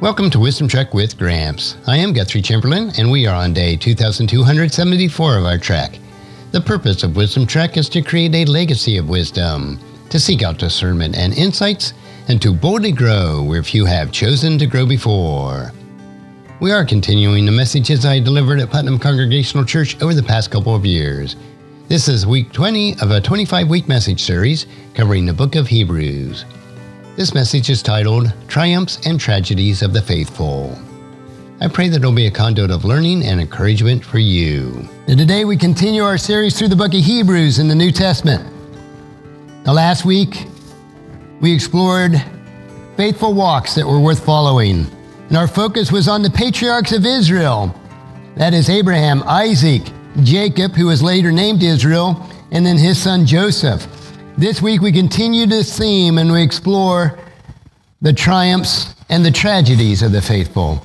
[0.00, 1.76] Welcome to Wisdom Trek with Gramps.
[1.88, 5.98] I am Guthrie Chamberlain, and we are on day 2274 of our trek.
[6.52, 9.80] The purpose of Wisdom Trek is to create a legacy of wisdom,
[10.10, 11.94] to seek out discernment and insights,
[12.28, 15.72] and to boldly grow where few have chosen to grow before.
[16.60, 20.76] We are continuing the messages I delivered at Putnam Congregational Church over the past couple
[20.76, 21.34] of years.
[21.88, 26.44] This is week 20 of a 25 week message series covering the book of Hebrews.
[27.18, 30.78] This message is titled Triumphs and Tragedies of the Faithful.
[31.60, 34.88] I pray that it'll be a conduit of learning and encouragement for you.
[35.08, 38.48] And today we continue our series through the book of Hebrews in the New Testament.
[39.66, 40.46] Now, last week
[41.40, 42.12] we explored
[42.96, 44.86] faithful walks that were worth following,
[45.28, 47.74] and our focus was on the patriarchs of Israel
[48.36, 49.82] that is, Abraham, Isaac,
[50.22, 53.88] Jacob, who was later named Israel, and then his son Joseph.
[54.38, 57.18] This week we continue this theme and we explore
[58.00, 60.80] the triumphs and the tragedies of the faithful.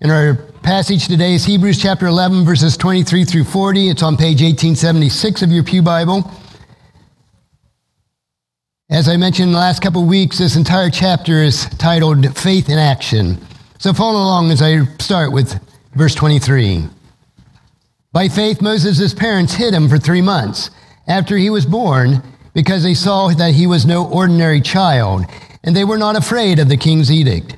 [0.00, 0.34] In our
[0.64, 3.88] passage today is Hebrews chapter 11, verses 23 through 40.
[3.88, 6.28] It's on page 1876 of your Pew Bible.
[8.90, 12.68] As I mentioned in the last couple of weeks, this entire chapter is titled Faith
[12.68, 13.38] in Action.
[13.78, 15.54] So follow along as I start with
[15.94, 16.86] verse 23.
[18.10, 20.70] By faith, Moses' parents hid him for three months
[21.06, 25.24] after he was born because they saw that he was no ordinary child,
[25.64, 27.56] and they were not afraid of the king's edict.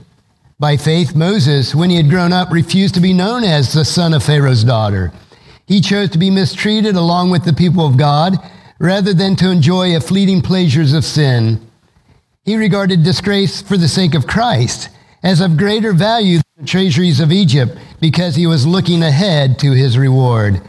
[0.58, 4.14] By faith, Moses, when he had grown up, refused to be known as the son
[4.14, 5.12] of Pharaoh's daughter.
[5.66, 8.36] He chose to be mistreated along with the people of God
[8.78, 11.60] rather than to enjoy the fleeting pleasures of sin.
[12.44, 14.90] He regarded disgrace for the sake of Christ
[15.22, 19.72] as of greater value than the treasuries of Egypt because he was looking ahead to
[19.72, 20.60] his reward.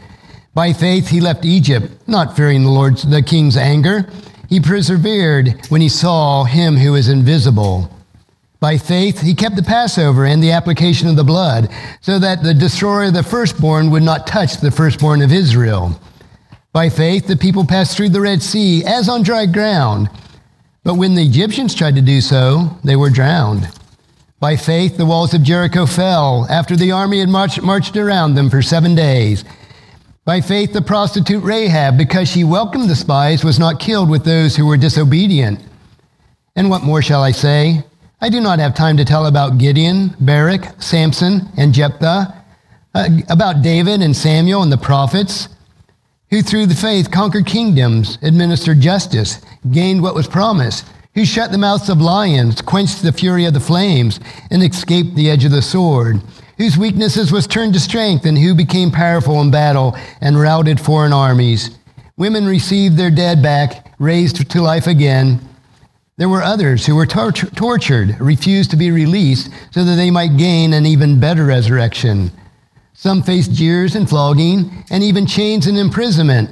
[0.56, 4.08] By faith, he left Egypt, not fearing the Lord's, the king's anger.
[4.48, 7.94] He persevered when he saw him who is invisible.
[8.58, 11.68] By faith, he kept the Passover and the application of the blood,
[12.00, 16.00] so that the destroyer of the firstborn would not touch the firstborn of Israel.
[16.72, 20.08] By faith, the people passed through the Red Sea as on dry ground.
[20.84, 23.68] But when the Egyptians tried to do so, they were drowned.
[24.40, 28.48] By faith, the walls of Jericho fell after the army had marched, marched around them
[28.48, 29.44] for seven days.
[30.26, 34.56] By faith, the prostitute Rahab, because she welcomed the spies, was not killed with those
[34.56, 35.60] who were disobedient.
[36.56, 37.84] And what more shall I say?
[38.20, 42.42] I do not have time to tell about Gideon, Barak, Samson, and Jephthah,
[42.92, 45.48] uh, about David and Samuel and the prophets,
[46.30, 51.58] who through the faith conquered kingdoms, administered justice, gained what was promised, who shut the
[51.58, 54.18] mouths of lions, quenched the fury of the flames,
[54.50, 56.20] and escaped the edge of the sword
[56.56, 61.12] whose weaknesses was turned to strength, and who became powerful in battle and routed foreign
[61.12, 61.70] armies.
[62.16, 65.40] Women received their dead back, raised to life again.
[66.16, 70.38] There were others who were tor- tortured, refused to be released, so that they might
[70.38, 72.30] gain an even better resurrection.
[72.94, 76.48] Some faced jeers and flogging, and even chains and imprisonment.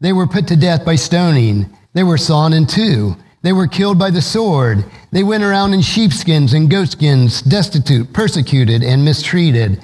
[0.00, 1.74] They were put to death by stoning.
[1.94, 3.16] They were sawn in two.
[3.42, 4.84] They were killed by the sword.
[5.12, 9.82] They went around in sheepskins and goatskins, destitute, persecuted, and mistreated.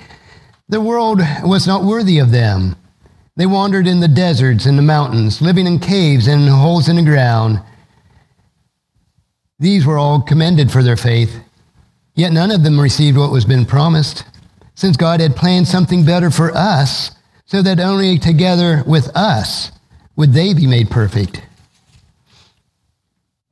[0.69, 2.77] The world was not worthy of them.
[3.37, 7.03] They wandered in the deserts and the mountains, living in caves and holes in the
[7.03, 7.63] ground.
[9.59, 11.39] These were all commended for their faith,
[12.15, 14.25] yet none of them received what was been promised,
[14.75, 17.11] since God had planned something better for us,
[17.47, 19.71] so that only together with us
[20.17, 21.43] would they be made perfect.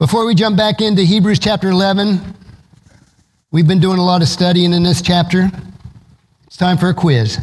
[0.00, 2.19] Before we jump back into Hebrews chapter 11,
[3.53, 5.49] we've been doing a lot of studying in this chapter.
[6.49, 7.38] It's time for a quiz.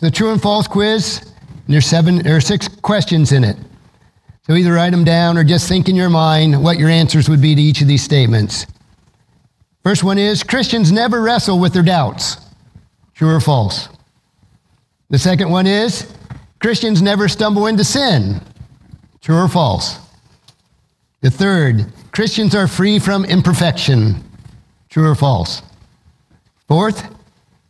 [0.00, 1.30] The true and false quiz.
[1.68, 3.58] there's seven or six questions in it.
[4.46, 7.42] So either write them down or just think in your mind what your answers would
[7.42, 8.64] be to each of these statements.
[9.82, 12.38] First one is Christians never wrestle with their doubts.
[13.12, 13.90] True or false?
[15.10, 16.10] The second one is
[16.60, 18.40] Christians never stumble into sin.
[19.20, 20.07] True or false?
[21.20, 24.22] The third, Christians are free from imperfection.
[24.88, 25.62] True or false?
[26.68, 27.12] Fourth,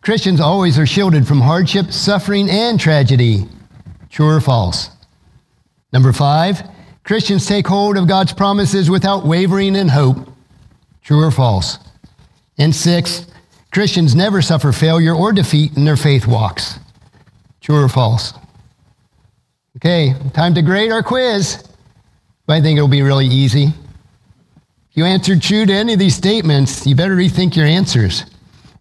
[0.03, 3.47] Christians always are shielded from hardship, suffering, and tragedy.
[4.11, 4.91] True or false?
[5.93, 6.63] Number five,
[7.05, 10.29] Christians take hold of God's promises without wavering in hope.
[11.03, 11.79] True or false?
[12.59, 13.27] And six,
[13.73, 16.79] Christians never suffer failure or defeat in their faith walks.
[17.61, 18.35] True or false?
[19.77, 21.65] Okay, time to grade our quiz.
[22.49, 23.65] But I think it'll be really easy.
[23.65, 28.25] If you answered true to any of these statements, you better rethink your answers.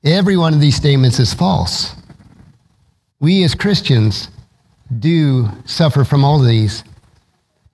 [0.06, 1.94] Every one of these statements is false.
[3.20, 4.30] We as Christians
[5.00, 6.86] do suffer from all of these.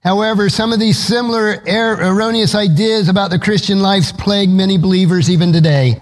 [0.03, 5.29] However, some of these similar er- erroneous ideas about the Christian life plague many believers
[5.29, 6.01] even today.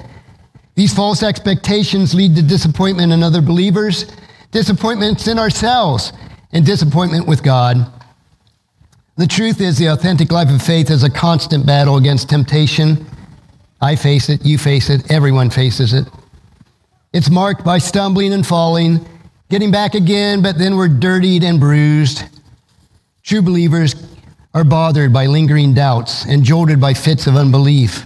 [0.75, 4.05] These false expectations lead to disappointment in other believers,
[4.51, 6.13] disappointments in ourselves,
[6.53, 8.00] and disappointment with God.
[9.17, 13.05] The truth is, the authentic life of faith is a constant battle against temptation.
[13.81, 16.07] I face it, you face it, everyone faces it.
[17.13, 19.05] It's marked by stumbling and falling,
[19.49, 22.23] getting back again, but then we're dirtied and bruised.
[23.23, 23.95] True believers
[24.53, 28.05] are bothered by lingering doubts and jolted by fits of unbelief.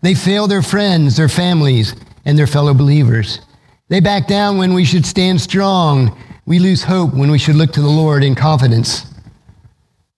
[0.00, 1.94] They fail their friends, their families,
[2.24, 3.40] and their fellow believers.
[3.88, 6.16] They back down when we should stand strong.
[6.46, 9.09] We lose hope when we should look to the Lord in confidence.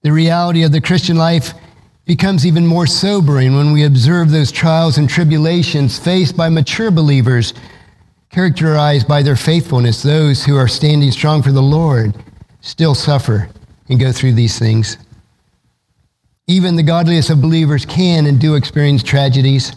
[0.03, 1.55] The reality of the Christian life
[2.05, 7.55] becomes even more sobering when we observe those trials and tribulations faced by mature believers,
[8.29, 10.03] characterized by their faithfulness.
[10.03, 12.17] Those who are standing strong for the Lord
[12.61, 13.49] still suffer
[13.89, 14.99] and go through these things.
[16.49, 19.73] Even the godliest of believers can and do experience tragedies.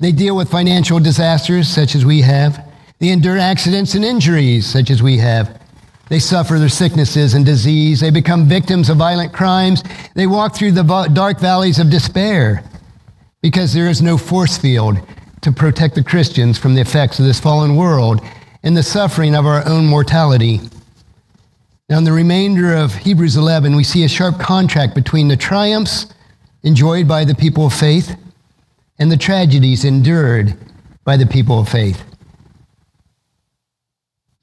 [0.00, 2.68] They deal with financial disasters, such as we have.
[2.98, 5.61] They endure accidents and injuries, such as we have.
[6.08, 8.00] They suffer their sicknesses and disease.
[8.00, 9.82] They become victims of violent crimes.
[10.14, 12.64] They walk through the dark valleys of despair
[13.40, 14.98] because there is no force field
[15.40, 18.20] to protect the Christians from the effects of this fallen world
[18.62, 20.60] and the suffering of our own mortality.
[21.88, 26.06] Now, in the remainder of Hebrews 11, we see a sharp contrast between the triumphs
[26.62, 28.16] enjoyed by the people of faith
[28.98, 30.56] and the tragedies endured
[31.04, 32.04] by the people of faith.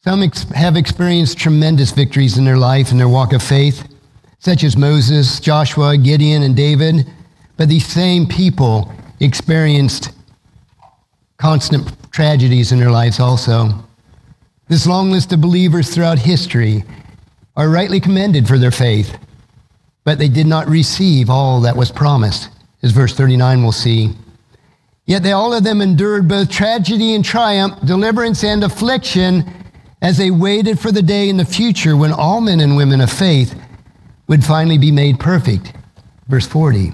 [0.09, 3.87] Some ex- have experienced tremendous victories in their life and their walk of faith,
[4.39, 7.05] such as Moses, Joshua, Gideon, and David,
[7.57, 10.09] but these same people experienced
[11.37, 13.69] constant tragedies in their lives also.
[14.67, 16.83] This long list of believers throughout history
[17.55, 19.15] are rightly commended for their faith,
[20.05, 22.49] but they did not receive all that was promised,
[22.81, 24.09] as verse 39 will see.
[25.05, 29.45] Yet they all of them endured both tragedy and triumph, deliverance and affliction,
[30.01, 33.11] as they waited for the day in the future when all men and women of
[33.11, 33.59] faith
[34.27, 35.73] would finally be made perfect.
[36.27, 36.93] Verse 40.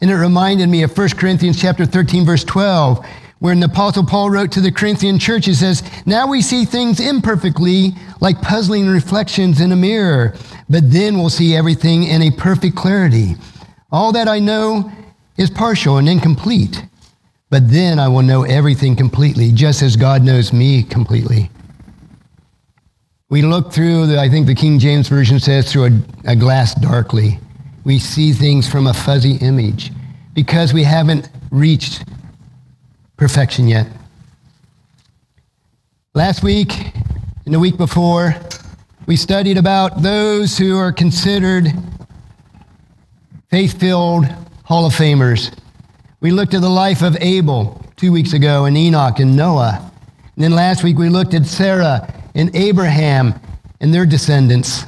[0.00, 3.06] And it reminded me of 1 Corinthians chapter 13, verse 12,
[3.38, 6.98] where the Apostle Paul wrote to the Corinthian church, he says, Now we see things
[6.98, 10.34] imperfectly, like puzzling reflections in a mirror,
[10.68, 13.36] but then we'll see everything in a perfect clarity.
[13.92, 14.90] All that I know
[15.36, 16.84] is partial and incomplete,
[17.50, 21.50] but then I will know everything completely, just as God knows me completely.
[23.32, 26.74] We look through, the, I think the King James Version says, through a, a glass
[26.74, 27.38] darkly.
[27.82, 29.90] We see things from a fuzzy image
[30.34, 32.04] because we haven't reached
[33.16, 33.86] perfection yet.
[36.12, 36.74] Last week
[37.46, 38.34] and the week before,
[39.06, 41.72] we studied about those who are considered
[43.48, 44.26] faith filled
[44.64, 45.56] Hall of Famers.
[46.20, 49.90] We looked at the life of Abel two weeks ago, and Enoch and Noah.
[50.36, 53.34] And then last week we looked at Sarah and Abraham
[53.80, 54.84] and their descendants.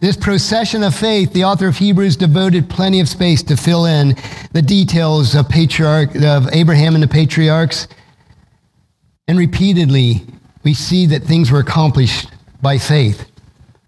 [0.00, 4.16] This procession of faith, the author of Hebrews devoted plenty of space to fill in
[4.52, 7.86] the details of patriarch of Abraham and the patriarchs.
[9.28, 10.26] And repeatedly,
[10.64, 12.28] we see that things were accomplished
[12.60, 13.30] by faith.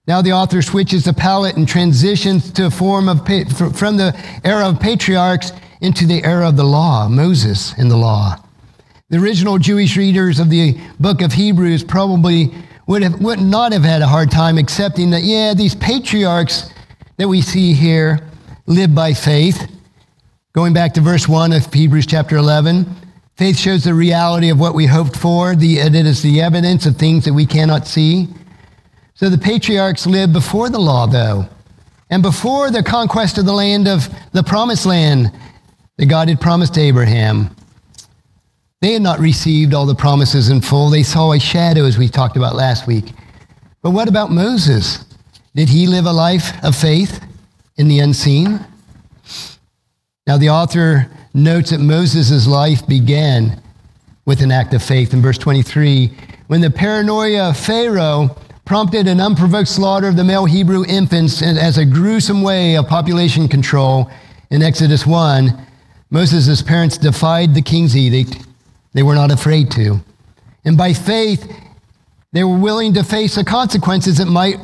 [0.06, 3.26] Now the author switches the palette and transitions to a form of
[3.74, 4.14] from the
[4.44, 8.36] era of patriarchs into the era of the law, Moses and the law.
[9.10, 12.54] The original Jewish readers of the book of Hebrews probably
[12.86, 16.70] would, have, would not have had a hard time accepting that, yeah, these patriarchs
[17.16, 18.28] that we see here
[18.66, 19.70] live by faith.
[20.52, 22.86] Going back to verse 1 of Hebrews chapter 11,
[23.36, 25.56] faith shows the reality of what we hoped for.
[25.56, 28.28] The, it is the evidence of things that we cannot see.
[29.14, 31.48] So the patriarchs lived before the law, though,
[32.10, 35.32] and before the conquest of the land of the promised land
[35.96, 37.54] that God had promised Abraham.
[38.84, 40.90] They had not received all the promises in full.
[40.90, 43.14] They saw a shadow, as we talked about last week.
[43.80, 45.06] But what about Moses?
[45.54, 47.24] Did he live a life of faith
[47.78, 48.60] in the unseen?
[50.26, 53.62] Now, the author notes that Moses' life began
[54.26, 56.12] with an act of faith in verse 23
[56.48, 58.36] when the paranoia of Pharaoh
[58.66, 63.48] prompted an unprovoked slaughter of the male Hebrew infants as a gruesome way of population
[63.48, 64.10] control
[64.50, 65.58] in Exodus 1.
[66.10, 68.44] Moses' parents defied the king's edict
[68.94, 70.00] they were not afraid to.
[70.64, 71.52] And by faith,
[72.32, 74.56] they were willing to face the consequences that might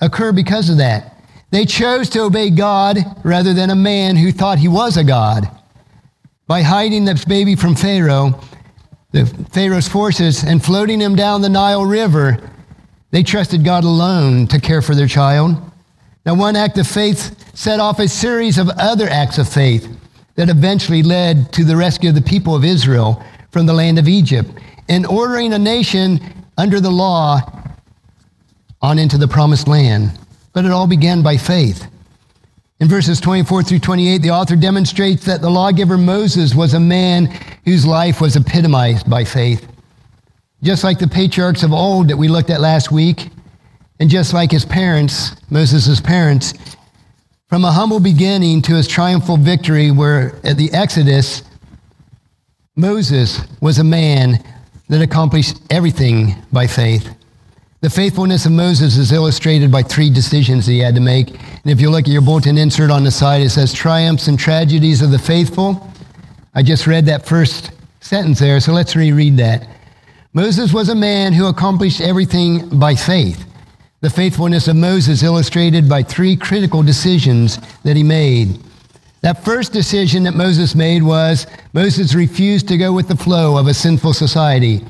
[0.00, 1.16] occur because of that.
[1.50, 5.50] They chose to obey God rather than a man who thought he was a God.
[6.46, 8.40] By hiding this baby from Pharaoh,
[9.10, 12.38] the Pharaoh's forces, and floating him down the Nile River,
[13.10, 15.56] they trusted God alone to care for their child.
[16.24, 19.86] Now, one act of faith set off a series of other acts of faith
[20.36, 24.08] that eventually led to the rescue of the people of Israel from the land of
[24.08, 24.50] Egypt
[24.88, 26.20] and ordering a nation
[26.58, 27.40] under the law
[28.80, 30.18] on into the promised land.
[30.52, 31.86] But it all began by faith.
[32.80, 37.26] In verses 24 through 28, the author demonstrates that the lawgiver Moses was a man
[37.64, 39.68] whose life was epitomized by faith.
[40.62, 43.28] Just like the patriarchs of old that we looked at last week,
[44.00, 46.54] and just like his parents, Moses' parents,
[47.48, 51.42] from a humble beginning to his triumphal victory, where at the Exodus,
[52.76, 54.42] Moses was a man
[54.88, 57.06] that accomplished everything by faith.
[57.82, 61.28] The faithfulness of Moses is illustrated by three decisions he had to make.
[61.28, 64.38] And if you look at your bulletin insert on the side, it says triumphs and
[64.38, 65.86] tragedies of the faithful.
[66.54, 69.68] I just read that first sentence there, so let's reread that.
[70.32, 73.44] Moses was a man who accomplished everything by faith.
[74.00, 78.58] The faithfulness of Moses illustrated by three critical decisions that he made.
[79.22, 83.68] That first decision that Moses made was Moses refused to go with the flow of
[83.68, 84.84] a sinful society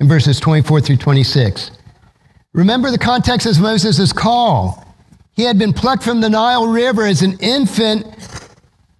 [0.00, 1.70] in verses 24 through 26.
[2.52, 4.84] Remember the context of Moses' call.
[5.32, 8.06] He had been plucked from the Nile River as an infant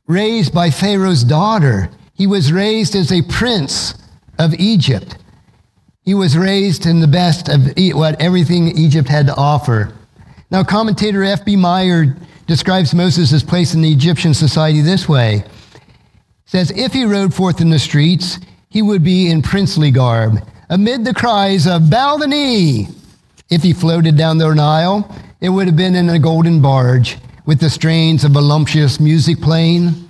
[0.06, 1.90] raised by Pharaoh's daughter.
[2.14, 3.94] He was raised as a prince
[4.38, 5.16] of Egypt.
[6.02, 9.92] He was raised in the best of what everything Egypt had to offer.
[10.48, 11.56] Now, commentator F.B.
[11.56, 12.16] Meyer
[12.46, 15.44] describes Moses' place in the Egyptian society this way.
[16.44, 18.38] says, if he rode forth in the streets,
[18.68, 20.38] he would be in princely garb,
[20.68, 22.88] amid the cries of, bow the knee,
[23.50, 27.60] if he floated down the Nile, it would have been in a golden barge with
[27.60, 30.08] the strains of voluptuous music playing.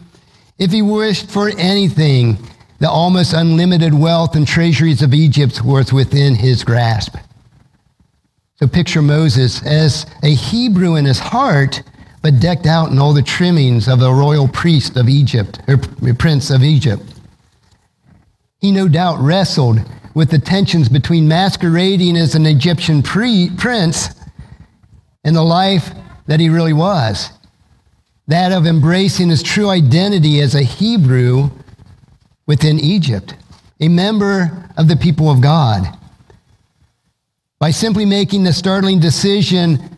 [0.58, 2.38] If he wished for anything,
[2.78, 7.16] the almost unlimited wealth and treasuries of Egypt was within his grasp.
[8.56, 11.82] So picture Moses as a Hebrew in his heart,
[12.22, 15.78] but decked out in all the trimmings of a royal priest of Egypt, or
[16.14, 17.02] prince of Egypt.
[18.60, 19.80] He no doubt wrestled
[20.14, 24.08] with the tensions between masquerading as an Egyptian pre- prince
[25.24, 25.90] and the life
[26.26, 27.30] that he really was
[28.28, 31.50] that of embracing his true identity as a Hebrew
[32.46, 33.34] within Egypt,
[33.80, 35.86] a member of the people of God.
[37.58, 39.95] By simply making the startling decision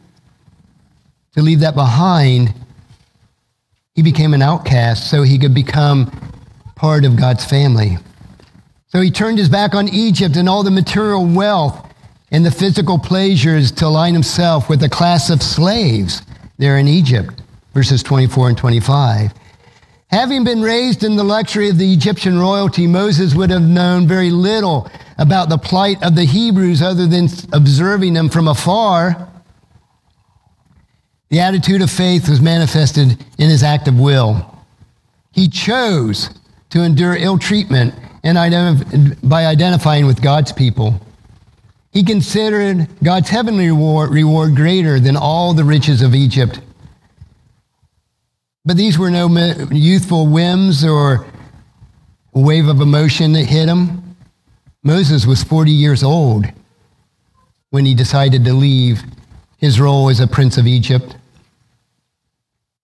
[1.38, 2.52] to leave that behind,
[3.94, 6.10] he became an outcast so he could become
[6.74, 7.96] part of God's family.
[8.88, 11.86] So he turned his back on Egypt and all the material wealth
[12.32, 16.22] and the physical pleasures to align himself with a class of slaves
[16.58, 17.40] there in Egypt,
[17.72, 19.32] verses 24 and 25.
[20.10, 24.30] Having been raised in the luxury of the Egyptian royalty, Moses would have known very
[24.30, 29.27] little about the plight of the Hebrews other than observing them from afar.
[31.30, 34.58] The attitude of faith was manifested in his act of will.
[35.32, 36.30] He chose
[36.70, 37.94] to endure ill treatment
[38.24, 41.00] and by identifying with God's people.
[41.92, 46.60] He considered God's heavenly reward, reward greater than all the riches of Egypt.
[48.64, 49.28] But these were no
[49.70, 51.26] youthful whims or
[52.32, 54.16] wave of emotion that hit him.
[54.82, 56.46] Moses was 40 years old
[57.70, 59.02] when he decided to leave
[59.58, 61.16] his role as a prince of Egypt.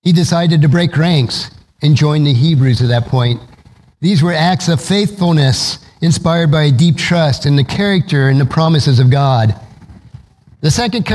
[0.05, 1.51] He decided to break ranks
[1.83, 3.41] and join the Hebrews at that point
[4.05, 8.45] these were acts of faithfulness inspired by a deep trust in the character and the
[8.45, 9.59] promises of God.
[10.61, 11.09] The second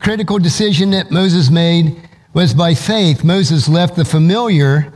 [0.00, 3.22] critical decision that Moses made was by faith.
[3.22, 4.94] Moses left the familiar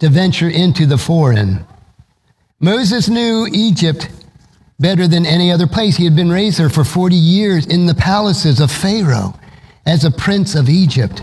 [0.00, 1.64] to venture into the foreign.
[2.58, 4.08] Moses knew Egypt
[4.80, 5.96] better than any other place.
[5.96, 9.38] He had been raised there for 40 years in the palaces of Pharaoh
[9.86, 11.22] as a prince of Egypt.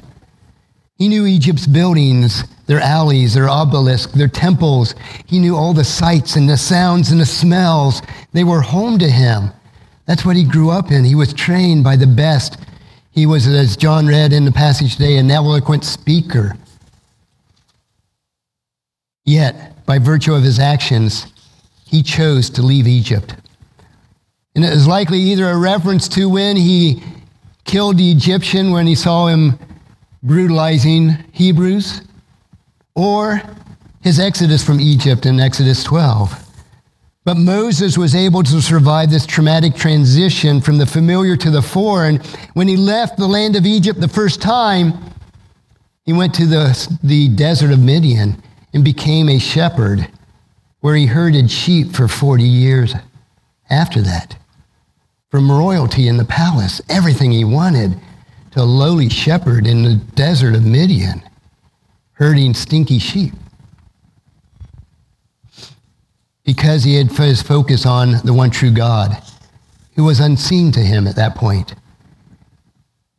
[0.99, 4.93] He knew Egypt's buildings their alleys, their obelisks, their temples.
[5.25, 8.03] He knew all the sights and the sounds and the smells.
[8.31, 9.49] They were home to him.
[10.05, 11.03] That's what he grew up in.
[11.03, 12.59] He was trained by the best.
[13.09, 16.55] He was, as John read in the passage today, an eloquent speaker.
[19.25, 21.25] Yet, by virtue of his actions,
[21.87, 23.33] he chose to leave Egypt.
[24.53, 27.01] And it is likely either a reference to when he
[27.65, 29.57] killed the Egyptian when he saw him
[30.21, 32.01] brutalizing Hebrews,
[32.95, 33.41] or
[34.01, 36.45] his exodus from Egypt in Exodus 12.
[37.25, 42.17] But Moses was able to survive this traumatic transition from the familiar to the foreign.
[42.53, 44.93] When he left the land of Egypt the first time,
[46.05, 48.41] he went to the, the desert of Midian
[48.73, 50.07] and became a shepherd,
[50.79, 52.95] where he herded sheep for 40 years
[53.69, 54.35] after that.
[55.29, 57.99] From royalty in the palace, everything he wanted,
[58.51, 61.21] to a lowly shepherd in the desert of Midian
[62.13, 63.33] herding stinky sheep.
[66.49, 69.15] because he had put his focus on the one true God,
[69.95, 71.75] who was unseen to him at that point.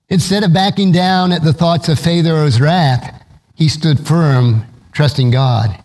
[0.09, 5.81] Instead of backing down at the thoughts of Pharaoh's wrath, he stood firm, trusting God.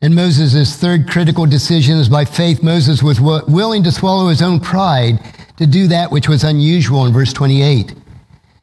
[0.00, 4.60] In Moses' third critical decision is by faith, Moses was willing to swallow his own
[4.60, 5.20] pride
[5.58, 7.92] to do that which was unusual in verse 28.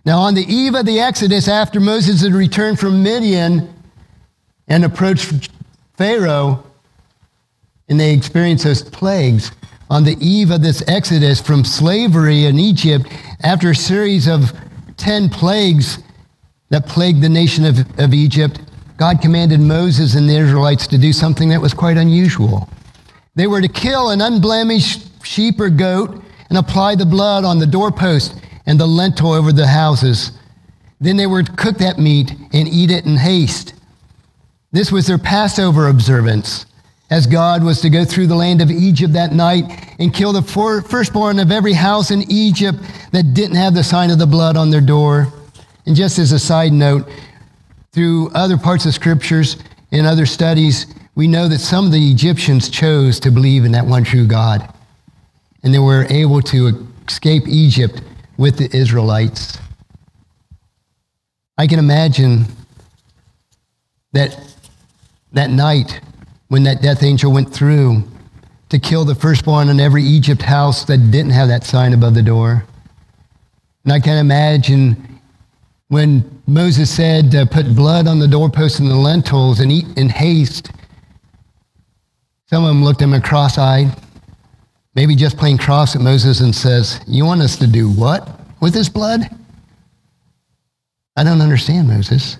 [0.07, 3.73] Now, on the eve of the Exodus, after Moses had returned from Midian
[4.69, 5.51] and approached
[5.97, 6.63] Pharaoh,
[7.89, 9.51] and they experienced those plagues,
[9.89, 13.05] on the eve of this Exodus from slavery in Egypt,
[13.43, 14.53] after a series of
[14.95, 15.99] 10 plagues
[16.69, 18.61] that plagued the nation of, of Egypt,
[18.95, 22.69] God commanded Moses and the Israelites to do something that was quite unusual.
[23.35, 27.67] They were to kill an unblemished sheep or goat and apply the blood on the
[27.67, 30.33] doorpost and the lintel over the houses.
[30.99, 33.73] Then they to cook that meat and eat it in haste.
[34.71, 36.65] This was their Passover observance,
[37.09, 40.41] as God was to go through the land of Egypt that night and kill the
[40.41, 42.77] firstborn of every house in Egypt
[43.13, 45.31] that didn't have the sign of the blood on their door.
[45.85, 47.07] And just as a side note,
[47.93, 49.57] through other parts of scriptures
[49.91, 53.85] and other studies, we know that some of the Egyptians chose to believe in that
[53.85, 54.71] one true God.
[55.63, 58.01] And they were able to escape Egypt
[58.37, 59.57] with the Israelites.
[61.57, 62.45] I can imagine
[64.13, 64.39] that
[65.33, 66.01] that night
[66.47, 68.03] when that death angel went through
[68.69, 72.21] to kill the firstborn in every Egypt house that didn't have that sign above the
[72.21, 72.65] door.
[73.83, 75.19] And I can imagine
[75.87, 80.09] when Moses said, uh, put blood on the doorposts and the lintels and eat in
[80.09, 80.71] haste,
[82.49, 83.93] some of them looked at him cross eyed,
[84.97, 88.27] maybe just plain cross at Moses and says, You want us to do what
[88.59, 89.21] with this blood?
[91.15, 92.37] I don't understand, Moses.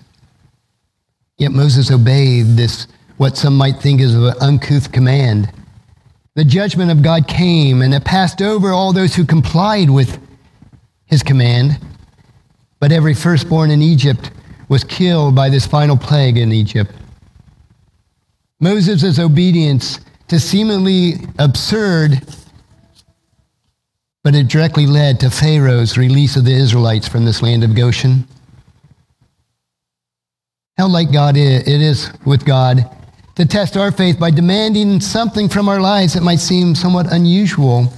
[1.37, 2.87] Yet Moses obeyed this,
[3.17, 5.53] what some might think is an uncouth command.
[6.33, 10.19] The judgment of God came and it passed over all those who complied with
[11.05, 11.79] his command.
[12.79, 14.31] But every firstborn in Egypt
[14.67, 16.91] was killed by this final plague in Egypt.
[18.59, 22.21] Moses' obedience to seemingly absurd,
[24.27, 28.27] but it directly led to Pharaoh's release of the Israelites from this land of Goshen.
[30.77, 32.93] How like God it is with God
[33.35, 37.93] to test our faith by demanding something from our lives that might seem somewhat unusual,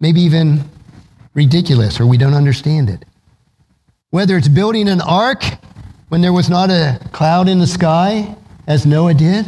[0.00, 0.64] maybe even
[1.34, 3.04] ridiculous or we don't understand it.
[4.10, 5.44] Whether it's building an ark
[6.08, 8.34] when there was not a cloud in the sky,
[8.66, 9.46] as Noah did,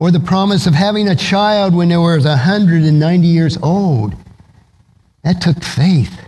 [0.00, 4.14] or the promise of having a child when there was 190 years old.
[5.24, 6.20] That took faith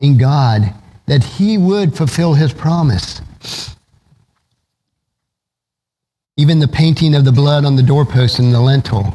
[0.00, 0.72] in God
[1.06, 3.20] that he would fulfill his promise.
[6.36, 9.14] Even the painting of the blood on the doorpost and the lintel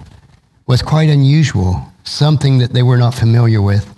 [0.68, 3.94] was quite unusual something that they were not familiar with.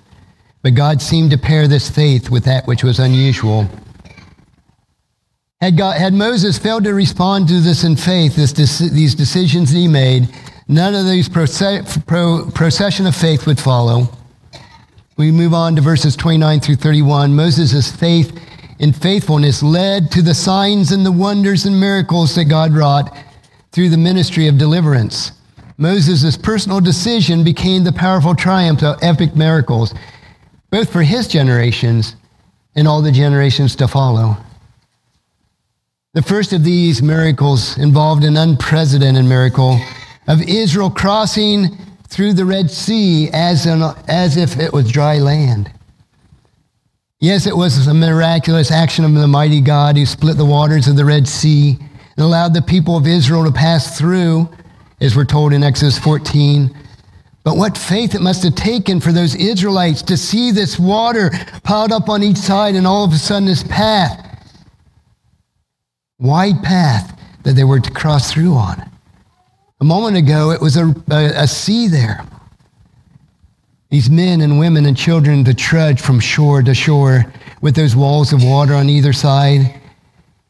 [0.63, 3.67] But God seemed to pair this faith with that which was unusual.
[5.59, 9.87] Had, God, had Moses failed to respond to this in faith, this, these decisions he
[9.87, 10.29] made,
[10.67, 14.07] none of these process, pro, procession of faith would follow.
[15.17, 17.35] We move on to verses 29 through 31.
[17.35, 18.39] Moses' faith
[18.79, 23.17] and faithfulness led to the signs and the wonders and miracles that God wrought
[23.71, 25.31] through the ministry of deliverance.
[25.77, 29.91] Moses' personal decision became the powerful triumph of epic miracles,
[30.69, 32.15] both for his generations
[32.75, 34.37] and all the generations to follow.
[36.17, 39.79] The first of these miracles involved an unprecedented miracle
[40.27, 41.77] of Israel crossing
[42.07, 45.71] through the Red Sea as, an, as if it was dry land.
[47.19, 50.95] Yes, it was a miraculous action of the mighty God who split the waters of
[50.95, 54.49] the Red Sea and allowed the people of Israel to pass through
[54.99, 56.75] as we're told in Exodus 14.
[57.43, 61.29] But what faith it must have taken for those Israelites to see this water
[61.61, 64.26] piled up on each side and all of a sudden this path,
[66.19, 68.89] wide path that they were to cross through on.
[69.79, 72.25] A moment ago, it was a, a, a sea there.
[73.89, 77.25] These men and women and children to trudge from shore to shore
[77.61, 79.79] with those walls of water on either side.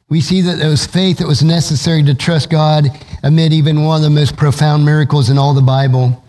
[0.09, 2.87] We see that there was faith that was necessary to trust God
[3.23, 6.23] amid even one of the most profound miracles in all the Bible.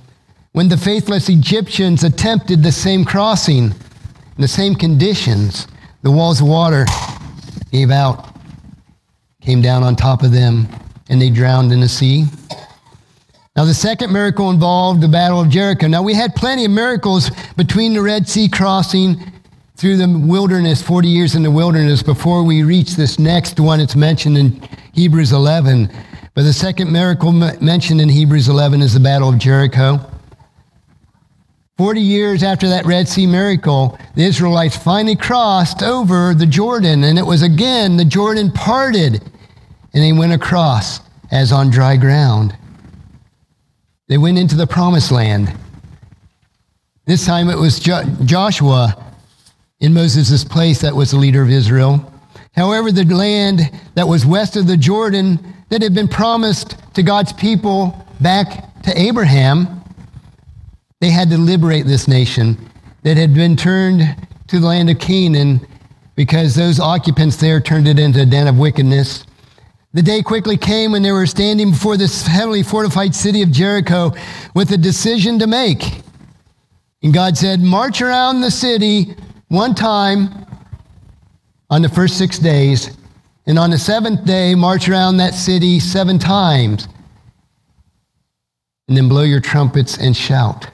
[0.53, 3.75] When the faithless Egyptians attempted the same crossing, in
[4.43, 5.69] the same conditions,
[6.03, 6.85] the walls of water
[7.71, 8.28] gave out,
[9.49, 10.69] came down on top of them,
[11.09, 12.27] and they drowned in the sea.
[13.57, 15.87] Now, the second miracle involved the Battle of Jericho.
[15.87, 19.17] Now, we had plenty of miracles between the Red Sea crossing
[19.75, 23.81] through the wilderness, 40 years in the wilderness, before we reach this next one.
[23.81, 25.91] It's mentioned in Hebrews 11.
[26.35, 29.99] But the second miracle mentioned in Hebrews 11 is the Battle of Jericho.
[31.79, 37.19] 40 years after that Red Sea miracle, the Israelites finally crossed over the Jordan, and
[37.19, 39.23] it was again the Jordan parted,
[39.93, 42.57] and they went across as on dry ground.
[44.09, 45.53] They went into the promised land.
[47.07, 49.15] This time it was jo- Joshua
[49.81, 52.13] in Moses' place that was the leader of Israel.
[52.55, 57.33] However, the land that was west of the Jordan that had been promised to God's
[57.33, 59.83] people back to Abraham,
[61.01, 62.59] they had to liberate this nation
[63.03, 64.03] that had been turned
[64.49, 65.67] to the land of Canaan
[66.17, 69.25] because those occupants there turned it into a den of wickedness.
[69.95, 74.13] The day quickly came when they were standing before this heavily fortified city of Jericho
[74.55, 76.03] with a decision to make.
[77.03, 79.15] And God said, March around the city
[79.49, 80.47] one time
[81.71, 82.97] on the first six days,
[83.47, 86.87] and on the seventh day, march around that city seven times,
[88.89, 90.69] and then blow your trumpets and shout.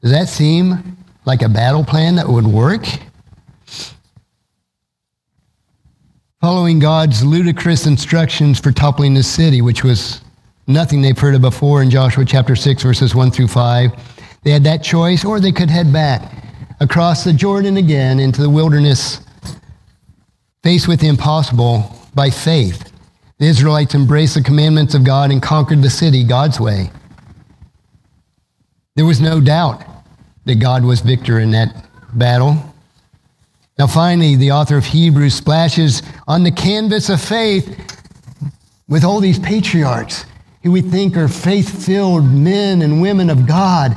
[0.00, 2.86] Does that seem like a battle plan that would work?
[6.42, 10.22] Following God's ludicrous instructions for toppling the city, which was
[10.66, 13.92] nothing they've heard of before in Joshua chapter 6, verses 1 through 5,
[14.42, 16.44] they had that choice, or they could head back
[16.80, 19.20] across the Jordan again into the wilderness,
[20.64, 22.92] faced with the impossible by faith.
[23.38, 26.90] The Israelites embraced the commandments of God and conquered the city God's way.
[28.96, 29.84] There was no doubt
[30.46, 32.71] that God was victor in that battle.
[33.82, 37.76] Now, finally, the author of Hebrews splashes on the canvas of faith
[38.86, 40.24] with all these patriarchs
[40.62, 43.96] who we think are faith filled men and women of God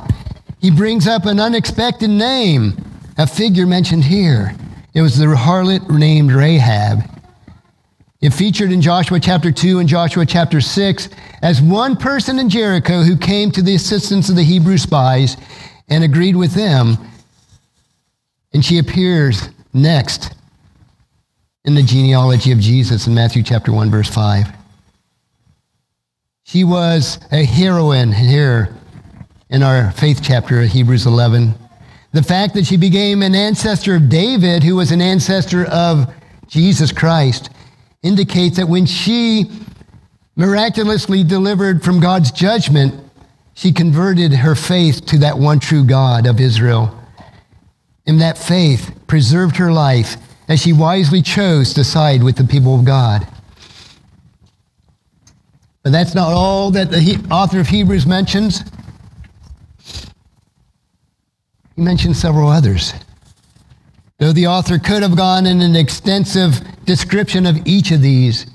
[0.60, 2.76] he brings up an unexpected name,
[3.16, 4.56] a figure mentioned here.
[4.92, 7.08] It was the harlot named Rahab.
[8.20, 11.10] It featured in Joshua chapter 2 and Joshua chapter 6
[11.42, 15.36] as one person in Jericho who came to the assistance of the Hebrew spies
[15.88, 16.98] and agreed with them.
[18.52, 20.34] And she appears next
[21.64, 24.46] in the genealogy of Jesus in Matthew chapter 1, verse 5.
[26.44, 28.74] She was a heroine here
[29.50, 31.54] in our faith chapter of Hebrews 11.
[32.12, 36.12] The fact that she became an ancestor of David, who was an ancestor of
[36.46, 37.50] Jesus Christ,
[38.02, 39.50] indicates that when she
[40.36, 42.94] miraculously delivered from God's judgment,
[43.54, 46.96] she converted her faith to that one true God of Israel.
[48.06, 50.16] And that faith preserved her life
[50.48, 53.26] as she wisely chose to side with the people of God.
[55.82, 58.62] But that's not all that the author of Hebrews mentions.
[61.74, 62.92] He mentions several others.
[64.18, 68.46] Though the author could have gone in an extensive description of each of these,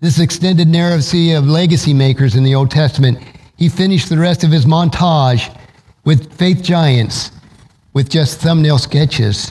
[0.00, 3.18] this extended narrative of legacy makers in the Old Testament,
[3.56, 5.56] he finished the rest of his montage
[6.04, 7.32] with faith giants
[7.98, 9.50] with just thumbnail sketches.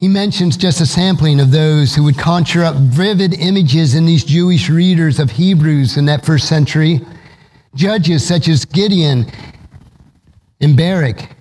[0.00, 4.24] He mentions just a sampling of those who would conjure up vivid images in these
[4.24, 7.02] Jewish readers of Hebrews in that first century.
[7.76, 9.26] Judges such as Gideon
[10.60, 11.36] and Barak,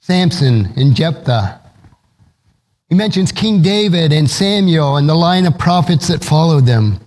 [0.00, 1.60] Samson and Jephthah.
[2.88, 6.98] He mentions King David and Samuel and the line of prophets that followed them.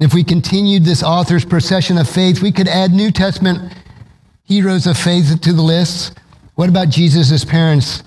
[0.00, 3.72] If we continued this author's procession of faith, we could add New Testament
[4.46, 6.16] heroes of faith to the list.
[6.56, 8.02] What about Jesus' parents,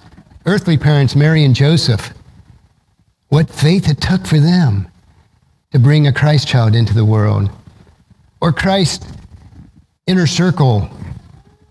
[0.45, 2.13] earthly parents, Mary and Joseph?
[3.29, 4.89] What faith it took for them
[5.71, 7.51] to bring a Christ child into the world.
[8.41, 9.05] Or Christ's
[10.07, 10.89] inner circle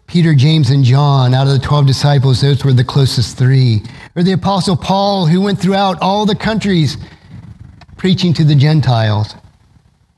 [0.06, 3.82] Peter, James, and John, out of the 12 disciples, those were the closest three.
[4.16, 6.96] Or the Apostle Paul, who went throughout all the countries
[7.98, 9.34] preaching to the Gentiles.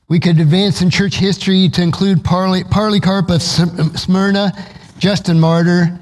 [0.07, 4.53] We could advance in church history to include Polycarp of Smyrna,
[4.97, 5.99] Justin Martyr,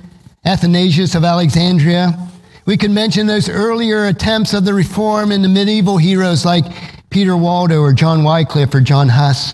[0.50, 2.18] Athanasius of Alexandria.
[2.66, 6.66] We could mention those earlier attempts of the reform in the medieval heroes like
[7.12, 9.54] Peter Waldo or John Wycliffe or John Huss.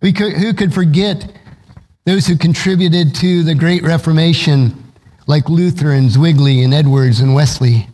[0.00, 1.32] Could, who could forget
[2.04, 4.92] those who contributed to the Great Reformation,
[5.26, 7.88] like Luther and Zwingli and Edwards and Wesley,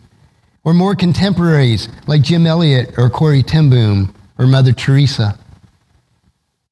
[0.65, 5.39] or more contemporaries like Jim Elliot or Corrie ten Boom or Mother Teresa.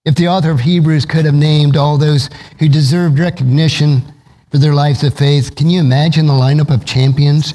[0.04, 4.02] If the author of Hebrews could have named all those who deserved recognition
[4.50, 7.54] for their lives of faith, can you imagine the lineup of champions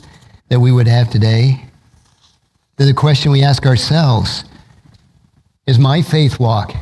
[0.50, 1.66] that we would have today?
[2.78, 4.46] The question we ask ourselves
[5.66, 6.76] is my faith walk,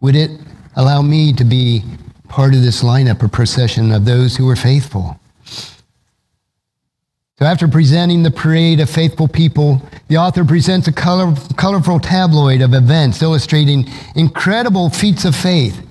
[0.00, 0.30] would it
[0.74, 1.82] allow me to be
[2.32, 5.20] part of this lineup or procession of those who were faithful.
[7.38, 12.62] So, after presenting the parade of faithful people, the author presents a color, colorful tabloid
[12.62, 15.86] of events illustrating incredible feats of faith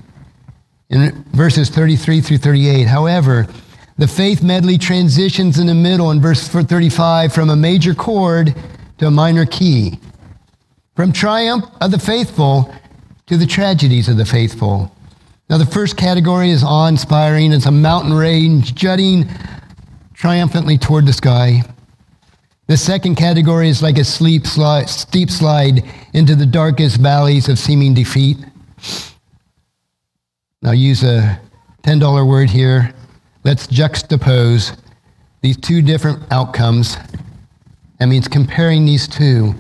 [0.91, 2.86] in verses 33 through 38.
[2.88, 3.47] However,
[3.97, 8.56] the faith medley transitions in the middle in verse 35 from a major chord
[8.97, 9.99] to a minor key,
[10.95, 12.73] from triumph of the faithful
[13.27, 14.93] to the tragedies of the faithful.
[15.49, 17.51] Now, the first category is awe inspiring.
[17.51, 19.30] It's a mountain range jutting
[20.13, 21.63] triumphantly toward the sky.
[22.67, 27.93] The second category is like a slide, steep slide into the darkest valleys of seeming
[27.93, 28.38] defeat.
[30.63, 31.39] Now, use a
[31.84, 32.93] $10 word here.
[33.43, 34.78] Let's juxtapose
[35.41, 36.97] these two different outcomes.
[38.00, 39.56] That means comparing these two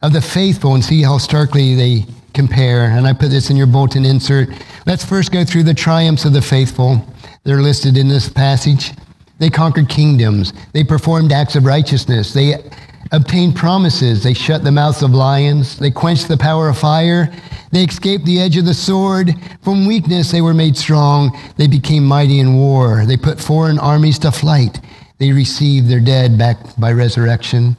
[0.00, 2.84] of the faithful and see how starkly they compare.
[2.84, 4.48] And I put this in your bulletin insert.
[4.86, 7.04] Let's first go through the triumphs of the faithful.
[7.42, 8.92] They're listed in this passage.
[9.40, 10.52] They conquered kingdoms.
[10.72, 12.32] They performed acts of righteousness.
[12.32, 12.54] They
[13.12, 14.22] obtained promises.
[14.22, 15.78] They shut the mouths of lions.
[15.78, 17.32] They quenched the power of fire.
[17.70, 19.34] They escaped the edge of the sword.
[19.62, 21.38] From weakness, they were made strong.
[21.56, 23.04] They became mighty in war.
[23.06, 24.80] They put foreign armies to flight.
[25.18, 27.76] They received their dead back by resurrection.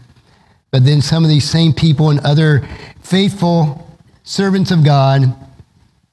[0.71, 2.67] But then some of these same people and other
[3.01, 3.87] faithful
[4.23, 5.35] servants of God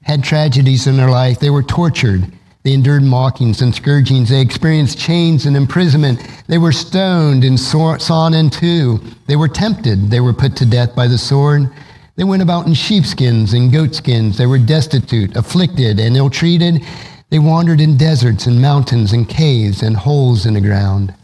[0.02, 1.38] had tragedies in their life.
[1.38, 2.32] They were tortured.
[2.62, 4.28] They endured mockings and scourgings.
[4.28, 6.20] They experienced chains and imprisonment.
[6.46, 9.00] They were stoned and sawn in two.
[9.26, 10.10] They were tempted.
[10.10, 11.70] They were put to death by the sword.
[12.16, 14.36] They went about in sheepskins and goatskins.
[14.36, 16.84] They were destitute, afflicted, and ill treated.
[17.30, 21.14] They wandered in deserts and mountains and caves and holes in the ground.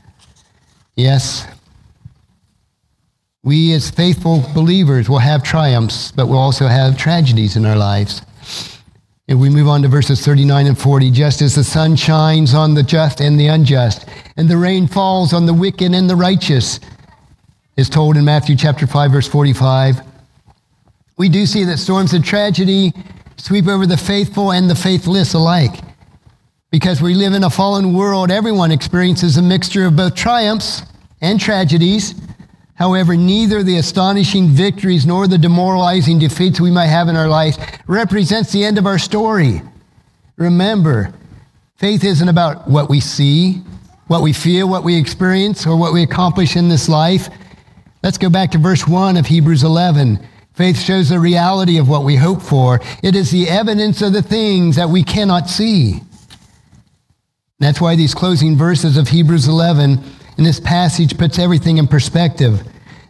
[0.95, 1.47] Yes,
[3.43, 8.23] we as faithful believers will have triumphs, but we'll also have tragedies in our lives.
[9.29, 12.75] If we move on to verses 39 and 40, just as the sun shines on
[12.75, 16.79] the just and the unjust, and the rain falls on the wicked and the righteous,
[17.77, 20.01] is told in Matthew chapter 5, verse 45.
[21.19, 22.93] We do see that storms of tragedy
[23.37, 25.81] sweep over the faithful and the faithless alike.
[26.71, 30.83] Because we live in a fallen world, everyone experiences a mixture of both triumphs
[31.21, 32.15] and tragedies.
[32.77, 37.59] However, neither the astonishing victories nor the demoralizing defeats we might have in our lives
[37.87, 39.63] represents the end of our story.
[40.37, 41.13] Remember,
[41.77, 43.63] faith isn't about what we see,
[44.09, 47.29] what we feel, what we experience, or what we accomplish in this life.
[48.03, 50.21] Let's go back to verse 1 of Hebrews 11.
[50.53, 52.81] Faith shows the reality of what we hope for.
[53.03, 56.01] It is the evidence of the things that we cannot see.
[57.59, 60.03] That's why these closing verses of Hebrews 11
[60.39, 62.63] in this passage puts everything in perspective.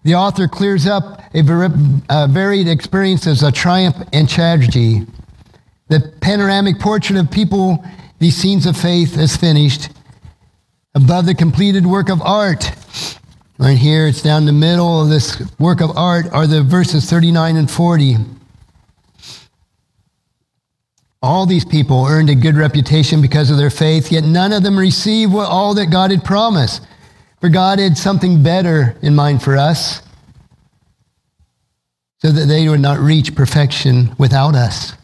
[0.04, 1.70] The author clears up a,
[2.08, 5.06] a varied experiences of triumph and tragedy.
[5.88, 7.84] The panoramic portrait of people,
[8.18, 9.88] these scenes of faith, is finished.
[10.94, 12.70] Above the completed work of art,
[13.58, 17.56] right here, it's down the middle of this work of art, are the verses 39
[17.56, 18.16] and 40.
[21.22, 24.78] All these people earned a good reputation because of their faith, yet none of them
[24.78, 26.86] received what, all that God had promised.
[27.40, 30.02] For God had something better in mind for us
[32.18, 34.94] so that they would not reach perfection without us.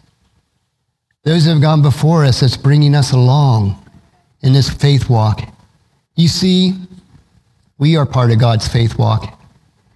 [1.24, 3.78] Those who have gone before us that's bringing us along
[4.40, 5.48] in this faith walk.
[6.16, 6.74] You see,
[7.78, 9.38] we are part of God's faith walk.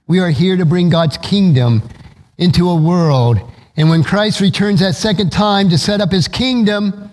[0.07, 1.83] We are here to bring God's kingdom
[2.39, 3.41] into a world.
[3.77, 7.11] And when Christ returns that second time to set up his kingdom,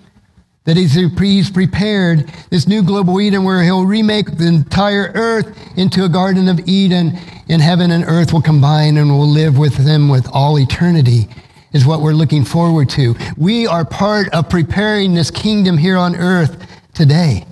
[0.65, 6.09] that he's, prepared this new global Eden where he'll remake the entire earth into a
[6.09, 7.17] Garden of Eden,
[7.49, 11.27] and heaven and earth will combine and we'll live with them with all eternity,
[11.73, 13.15] is what we're looking forward to.
[13.37, 17.45] We are part of preparing this kingdom here on earth today.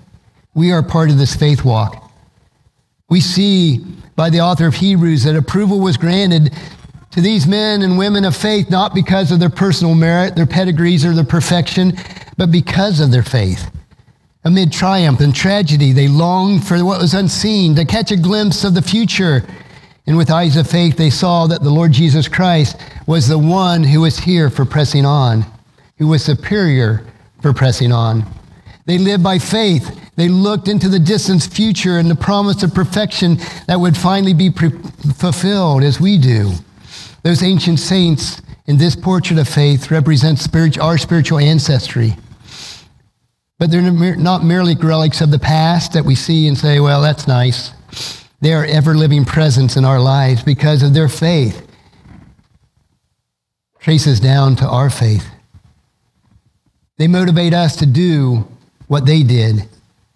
[0.53, 2.11] We are part of this faith walk.
[3.09, 3.79] We see
[4.15, 6.53] by the author of Hebrews that approval was granted
[7.11, 11.05] to these men and women of faith not because of their personal merit, their pedigrees,
[11.05, 11.93] or their perfection,
[12.37, 13.69] but because of their faith.
[14.43, 18.73] Amid triumph and tragedy, they longed for what was unseen, to catch a glimpse of
[18.73, 19.45] the future.
[20.07, 23.83] And with eyes of faith, they saw that the Lord Jesus Christ was the one
[23.83, 25.45] who was here for pressing on,
[25.97, 27.05] who was superior
[27.41, 28.25] for pressing on.
[28.85, 30.11] They lived by faith.
[30.15, 34.49] They looked into the distant future and the promise of perfection that would finally be
[34.49, 34.69] pre-
[35.17, 36.51] fulfilled as we do.
[37.23, 40.47] Those ancient saints in this portrait of faith represent
[40.79, 42.15] our spiritual ancestry.
[43.59, 47.27] But they're not merely relics of the past that we see and say, well, that's
[47.27, 47.71] nice.
[48.41, 51.67] They are ever living presence in our lives because of their faith.
[53.79, 55.27] Traces down to our faith.
[56.97, 58.47] They motivate us to do
[58.87, 59.67] what they did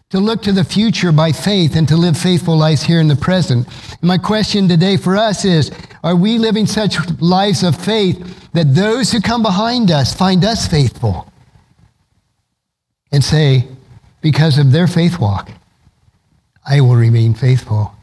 [0.09, 3.15] to look to the future by faith and to live faithful lives here in the
[3.15, 3.67] present.
[4.01, 5.71] My question today for us is
[6.03, 10.67] Are we living such lives of faith that those who come behind us find us
[10.67, 11.31] faithful
[13.11, 13.67] and say,
[14.21, 15.51] Because of their faith walk,
[16.67, 17.93] I will remain faithful,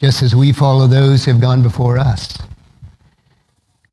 [0.00, 2.38] just as we follow those who have gone before us?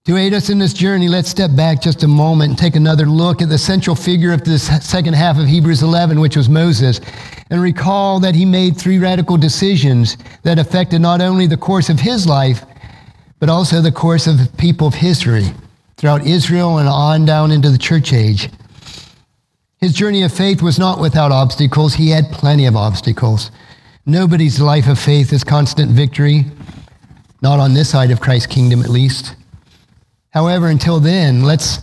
[0.07, 3.07] To aid us in this journey, let's step back just a moment and take another
[3.07, 7.01] look at the central figure of this second half of Hebrews 11, which was Moses,
[7.49, 11.99] and recall that he made three radical decisions that affected not only the course of
[11.99, 12.63] his life,
[13.41, 15.43] but also the course of the people of history
[15.97, 18.49] throughout Israel and on down into the church age.
[19.81, 21.95] His journey of faith was not without obstacles.
[21.95, 23.51] He had plenty of obstacles.
[24.05, 26.45] Nobody's life of faith is constant victory,
[27.41, 29.35] not on this side of Christ's kingdom at least.
[30.37, 31.79] However, until then, let's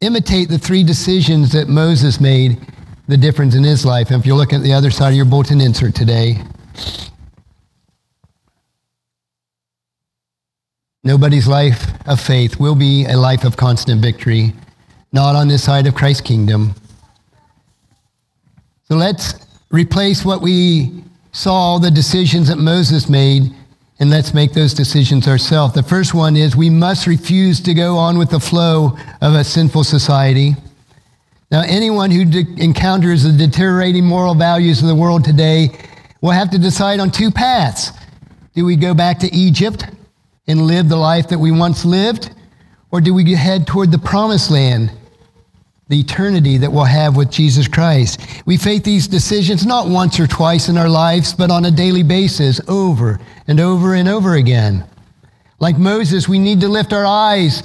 [0.00, 2.58] imitate the three decisions that Moses made
[3.06, 4.10] the difference in his life.
[4.10, 6.42] And if you look at the other side of your bulletin insert today,
[11.04, 14.54] nobody's life of faith will be a life of constant victory,
[15.12, 16.74] not on this side of Christ's kingdom.
[18.84, 19.34] So let's
[19.70, 23.54] replace what we saw, the decisions that Moses made,
[24.00, 25.74] and let's make those decisions ourselves.
[25.74, 29.42] The first one is we must refuse to go on with the flow of a
[29.42, 30.54] sinful society.
[31.50, 35.70] Now, anyone who de- encounters the deteriorating moral values of the world today
[36.20, 37.90] will have to decide on two paths.
[38.54, 39.84] Do we go back to Egypt
[40.46, 42.30] and live the life that we once lived?
[42.90, 44.92] Or do we head toward the promised land
[45.88, 48.20] the eternity that we'll have with Jesus Christ.
[48.44, 52.02] We face these decisions not once or twice in our lives, but on a daily
[52.02, 54.84] basis, over and over and over again.
[55.60, 57.62] Like Moses, we need to lift our eyes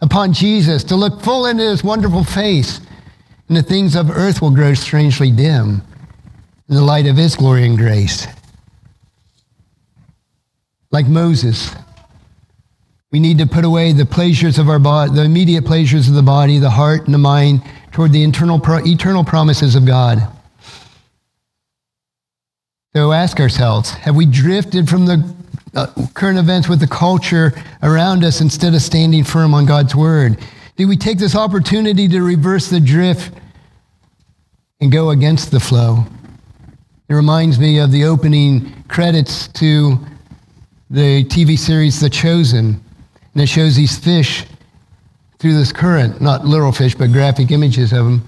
[0.00, 2.80] upon Jesus, to look full into his wonderful face,
[3.48, 5.82] and the things of earth will grow strangely dim
[6.68, 8.26] in the light of his glory and grace.
[10.90, 11.74] Like Moses,
[13.16, 16.22] we need to put away the pleasures of our body, the immediate pleasures of the
[16.22, 20.18] body, the heart, and the mind toward the internal, eternal promises of God.
[22.94, 25.34] So ask ourselves have we drifted from the
[25.74, 30.38] uh, current events with the culture around us instead of standing firm on God's word?
[30.76, 33.32] Did we take this opportunity to reverse the drift
[34.78, 36.04] and go against the flow?
[37.08, 39.98] It reminds me of the opening credits to
[40.90, 42.82] the TV series The Chosen
[43.36, 44.46] and it shows these fish
[45.38, 48.26] through this current, not literal fish, but graphic images of them.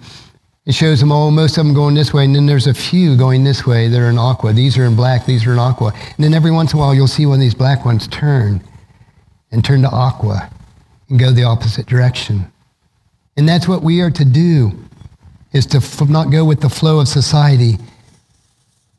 [0.67, 3.17] It shows them all, most of them going this way, and then there's a few
[3.17, 4.53] going this way that are in aqua.
[4.53, 5.95] These are in black, these are in aqua.
[5.95, 8.63] And then every once in a while, you'll see one of these black ones turn
[9.51, 10.51] and turn to aqua
[11.09, 12.45] and go the opposite direction.
[13.39, 14.73] And that's what we are to do,
[15.55, 17.79] is to f- not go with the flow of society,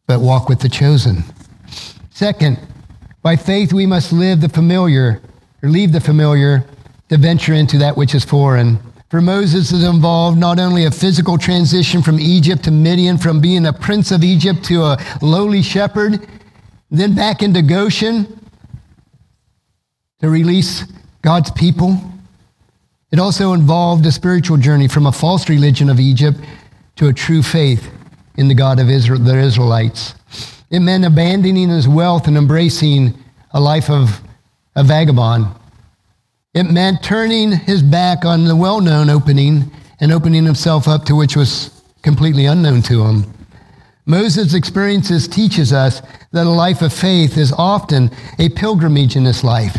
[0.07, 1.23] but walk with the chosen.
[2.09, 2.57] Second,
[3.21, 5.21] by faith we must live the familiar
[5.61, 6.65] or leave the familiar
[7.09, 8.79] to venture into that which is foreign.
[9.09, 13.65] For Moses is involved not only a physical transition from Egypt to Midian, from being
[13.65, 16.27] a prince of Egypt to a lowly shepherd,
[16.91, 18.39] then back into Goshen
[20.19, 20.83] to release
[21.21, 21.97] God's people.
[23.11, 26.39] It also involved a spiritual journey from a false religion of Egypt
[26.97, 27.89] to a true faith
[28.37, 30.13] in the God of Israel, the Israelites.
[30.69, 33.17] It meant abandoning his wealth and embracing
[33.51, 34.21] a life of
[34.79, 35.45] a vagabond.
[36.53, 41.15] It meant turning his back on the well known opening and opening himself up to
[41.17, 43.25] which was completely unknown to him.
[44.05, 49.43] Moses' experiences teaches us that a life of faith is often a pilgrimage in this
[49.43, 49.77] life,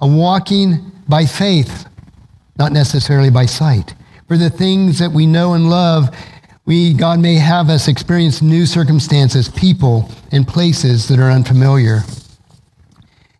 [0.00, 1.86] a walking by faith,
[2.58, 3.94] not necessarily by sight.
[4.28, 6.08] For the things that we know and love,
[6.64, 12.00] we, God may have us experience new circumstances, people, and places that are unfamiliar.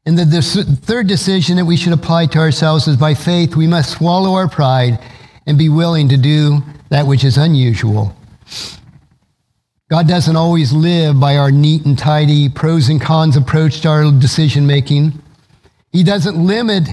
[0.08, 0.40] And the,
[0.84, 4.48] third decision that we should apply to ourselves is by faith, we must swallow our
[4.48, 4.98] pride
[5.46, 8.16] and be willing to do that which is unusual.
[9.90, 14.10] God doesn't always live by our neat and tidy pros and cons approach to our
[14.10, 15.12] decision making.
[15.92, 16.88] He doesn't limit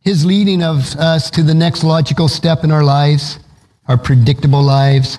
[0.00, 3.40] his leading of us to the next logical step in our lives,
[3.88, 5.18] our predictable lives.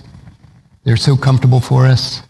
[0.83, 2.23] They're so comfortable for us.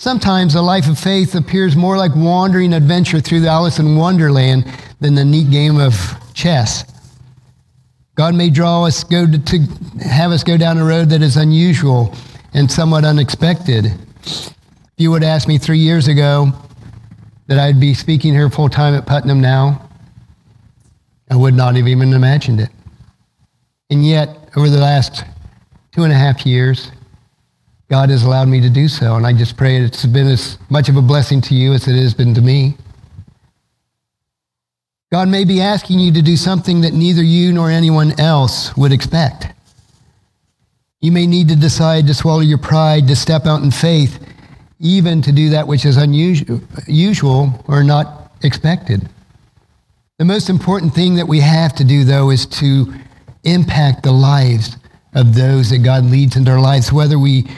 [0.00, 4.64] Sometimes a life of faith appears more like wandering adventure through the Alice in Wonderland
[5.00, 5.92] than the neat game of
[6.34, 6.84] chess.
[8.14, 9.58] God may draw us go to, to
[10.08, 12.14] have us go down a road that is unusual
[12.54, 13.86] and somewhat unexpected.
[14.24, 14.54] If
[14.98, 16.52] you would ask me three years ago
[17.48, 19.90] that I'd be speaking here full time at Putnam now,
[21.28, 22.70] I would not have even imagined it.
[23.90, 25.24] And yet, over the last
[25.90, 26.92] two and a half years,
[27.88, 29.16] God has allowed me to do so.
[29.16, 31.96] And I just pray it's been as much of a blessing to you as it
[31.96, 32.76] has been to me.
[35.10, 38.92] God may be asking you to do something that neither you nor anyone else would
[38.92, 39.46] expect.
[41.00, 44.22] You may need to decide to swallow your pride, to step out in faith,
[44.80, 49.08] even to do that which is unusual or not expected.
[50.18, 52.92] The most important thing that we have to do, though, is to
[53.44, 54.76] impact the lives
[55.14, 57.48] of those that God leads into our lives, whether we,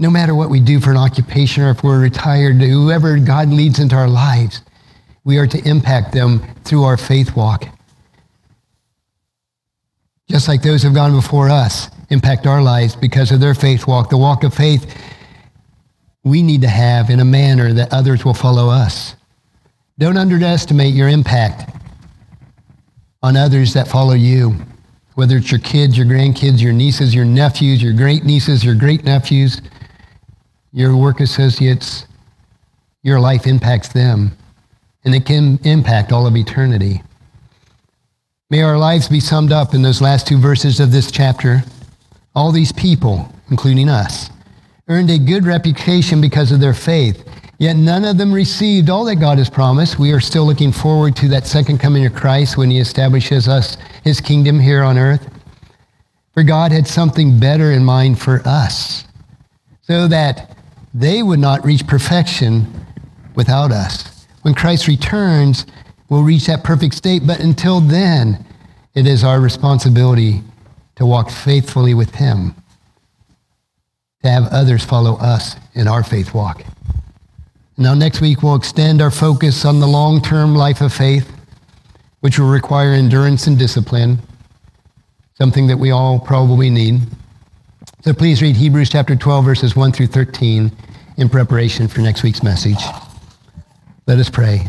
[0.00, 3.78] no matter what we do for an occupation or if we're retired, whoever God leads
[3.78, 4.62] into our lives,
[5.24, 7.66] we are to impact them through our faith walk.
[10.26, 13.86] Just like those who have gone before us impact our lives because of their faith
[13.86, 14.96] walk, the walk of faith
[16.24, 19.16] we need to have in a manner that others will follow us.
[19.98, 21.70] Don't underestimate your impact
[23.22, 24.54] on others that follow you,
[25.14, 29.04] whether it's your kids, your grandkids, your nieces, your nephews, your great nieces, your great
[29.04, 29.60] nephews,
[30.72, 32.06] your work associates.
[33.02, 34.36] Your life impacts them,
[35.04, 37.02] and it can impact all of eternity.
[38.50, 41.62] May our lives be summed up in those last two verses of this chapter.
[42.34, 44.28] All these people, including us,
[44.88, 47.26] earned a good reputation because of their faith.
[47.58, 49.98] Yet none of them received all that God has promised.
[49.98, 53.76] We are still looking forward to that second coming of Christ when he establishes us,
[54.02, 55.28] his kingdom here on earth.
[56.32, 59.04] For God had something better in mind for us,
[59.82, 60.49] so that
[60.92, 62.86] they would not reach perfection
[63.34, 64.26] without us.
[64.42, 65.66] When Christ returns,
[66.08, 68.44] we'll reach that perfect state, but until then,
[68.94, 70.42] it is our responsibility
[70.96, 72.54] to walk faithfully with him,
[74.22, 76.62] to have others follow us in our faith walk.
[77.78, 81.32] Now, next week, we'll extend our focus on the long term life of faith,
[82.20, 84.18] which will require endurance and discipline,
[85.34, 87.00] something that we all probably need.
[88.02, 90.72] So please read Hebrews chapter 12, verses 1 through 13
[91.18, 92.82] in preparation for next week's message.
[94.06, 94.66] Let us pray.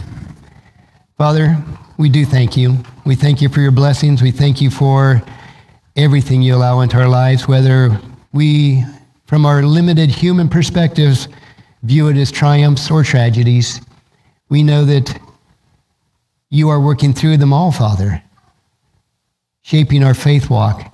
[1.17, 1.55] Father,
[1.97, 2.83] we do thank you.
[3.05, 4.21] We thank you for your blessings.
[4.21, 5.23] We thank you for
[5.95, 8.01] everything you allow into our lives, whether
[8.33, 8.83] we,
[9.27, 11.29] from our limited human perspectives,
[11.83, 13.79] view it as triumphs or tragedies.
[14.49, 15.17] We know that
[16.49, 18.21] you are working through them all, Father,
[19.61, 20.93] shaping our faith walk,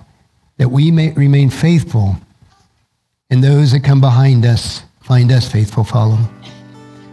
[0.58, 2.16] that we may remain faithful,
[3.30, 6.18] and those that come behind us find us faithful, follow.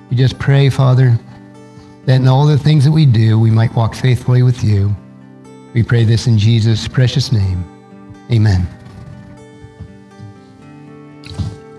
[0.09, 1.17] We just pray, Father,
[2.05, 4.95] that in all the things that we do, we might walk faithfully with you.
[5.73, 7.63] We pray this in Jesus' precious name.
[8.31, 8.67] Amen.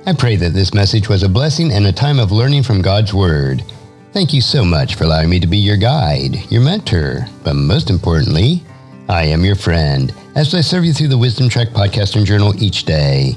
[0.06, 3.12] I pray that this message was a blessing and a time of learning from God's
[3.12, 3.62] Word.
[4.12, 7.90] Thank you so much for allowing me to be your guide, your mentor, but most
[7.90, 8.62] importantly,
[9.08, 12.54] I am your friend as I serve you through the Wisdom Trek podcast and journal
[12.62, 13.36] each day.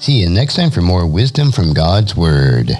[0.00, 2.70] See you next time for more wisdom from God's Word.